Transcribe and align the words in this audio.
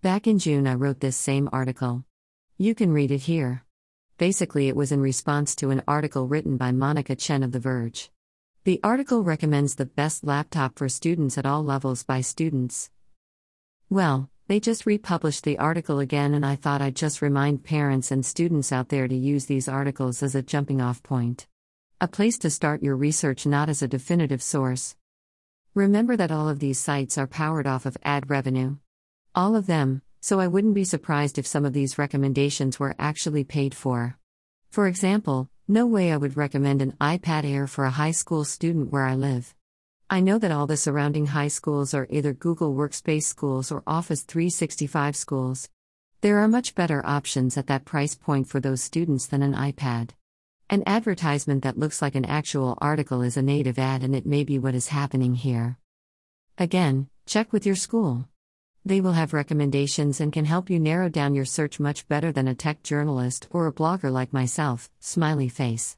Back 0.00 0.28
in 0.28 0.38
June, 0.38 0.68
I 0.68 0.74
wrote 0.74 1.00
this 1.00 1.16
same 1.16 1.48
article. 1.52 2.04
You 2.56 2.72
can 2.72 2.92
read 2.92 3.10
it 3.10 3.22
here. 3.22 3.64
Basically, 4.16 4.68
it 4.68 4.76
was 4.76 4.92
in 4.92 5.00
response 5.00 5.56
to 5.56 5.70
an 5.70 5.82
article 5.88 6.28
written 6.28 6.56
by 6.56 6.70
Monica 6.70 7.16
Chin 7.16 7.42
of 7.42 7.50
The 7.50 7.58
Verge. 7.58 8.08
The 8.62 8.78
article 8.84 9.24
recommends 9.24 9.74
the 9.74 9.86
best 9.86 10.22
laptop 10.22 10.78
for 10.78 10.88
students 10.88 11.36
at 11.36 11.46
all 11.46 11.64
levels 11.64 12.04
by 12.04 12.20
students. 12.20 12.90
Well, 13.90 14.30
they 14.46 14.60
just 14.60 14.86
republished 14.86 15.42
the 15.42 15.58
article 15.58 15.98
again, 15.98 16.32
and 16.32 16.46
I 16.46 16.54
thought 16.54 16.80
I'd 16.80 16.94
just 16.94 17.20
remind 17.20 17.64
parents 17.64 18.12
and 18.12 18.24
students 18.24 18.70
out 18.70 18.90
there 18.90 19.08
to 19.08 19.16
use 19.16 19.46
these 19.46 19.66
articles 19.66 20.22
as 20.22 20.36
a 20.36 20.42
jumping 20.42 20.80
off 20.80 21.02
point. 21.02 21.48
A 22.00 22.06
place 22.06 22.38
to 22.38 22.50
start 22.50 22.84
your 22.84 22.94
research, 22.94 23.46
not 23.46 23.68
as 23.68 23.82
a 23.82 23.88
definitive 23.88 24.44
source. 24.44 24.94
Remember 25.74 26.16
that 26.16 26.30
all 26.30 26.48
of 26.48 26.60
these 26.60 26.78
sites 26.78 27.18
are 27.18 27.26
powered 27.26 27.66
off 27.66 27.84
of 27.84 27.96
ad 28.04 28.30
revenue. 28.30 28.76
All 29.34 29.54
of 29.54 29.66
them, 29.66 30.02
so 30.20 30.40
I 30.40 30.46
wouldn't 30.46 30.74
be 30.74 30.84
surprised 30.84 31.38
if 31.38 31.46
some 31.46 31.64
of 31.64 31.72
these 31.72 31.98
recommendations 31.98 32.80
were 32.80 32.94
actually 32.98 33.44
paid 33.44 33.74
for. 33.74 34.18
For 34.70 34.86
example, 34.86 35.48
no 35.66 35.86
way 35.86 36.12
I 36.12 36.16
would 36.16 36.36
recommend 36.36 36.82
an 36.82 36.94
iPad 37.00 37.44
Air 37.44 37.66
for 37.66 37.84
a 37.84 37.90
high 37.90 38.10
school 38.10 38.44
student 38.44 38.90
where 38.90 39.04
I 39.04 39.14
live. 39.14 39.54
I 40.10 40.20
know 40.20 40.38
that 40.38 40.50
all 40.50 40.66
the 40.66 40.78
surrounding 40.78 41.26
high 41.26 41.48
schools 41.48 41.92
are 41.92 42.06
either 42.08 42.32
Google 42.32 42.74
Workspace 42.74 43.24
schools 43.24 43.70
or 43.70 43.82
Office 43.86 44.22
365 44.22 45.14
schools. 45.14 45.68
There 46.22 46.38
are 46.38 46.48
much 46.48 46.74
better 46.74 47.04
options 47.04 47.56
at 47.58 47.66
that 47.66 47.84
price 47.84 48.14
point 48.14 48.48
for 48.48 48.58
those 48.58 48.82
students 48.82 49.26
than 49.26 49.42
an 49.42 49.54
iPad. 49.54 50.10
An 50.70 50.82
advertisement 50.86 51.62
that 51.62 51.78
looks 51.78 52.02
like 52.02 52.14
an 52.14 52.24
actual 52.24 52.76
article 52.80 53.22
is 53.22 53.36
a 53.36 53.42
native 53.42 53.78
ad, 53.78 54.02
and 54.02 54.16
it 54.16 54.26
may 54.26 54.44
be 54.44 54.58
what 54.58 54.74
is 54.74 54.88
happening 54.88 55.34
here. 55.34 55.78
Again, 56.56 57.08
check 57.26 57.52
with 57.52 57.64
your 57.64 57.76
school. 57.76 58.26
They 58.84 59.00
will 59.00 59.12
have 59.12 59.32
recommendations 59.32 60.20
and 60.20 60.32
can 60.32 60.44
help 60.44 60.70
you 60.70 60.78
narrow 60.78 61.08
down 61.08 61.34
your 61.34 61.44
search 61.44 61.80
much 61.80 62.06
better 62.08 62.32
than 62.32 62.48
a 62.48 62.54
tech 62.54 62.82
journalist 62.82 63.48
or 63.50 63.66
a 63.66 63.72
blogger 63.72 64.10
like 64.10 64.32
myself. 64.32 64.90
Smiley 65.00 65.48
face. 65.48 65.96